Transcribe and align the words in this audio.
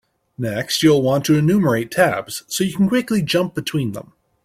Next, 0.39 0.81
you'll 0.81 1.03
want 1.03 1.25
to 1.25 1.37
enumerate 1.37 1.91
tabs 1.91 2.41
so 2.47 2.63
you 2.63 2.75
can 2.75 2.87
quickly 2.87 3.21
jump 3.21 3.53
between 3.53 3.91
them. 3.91 4.13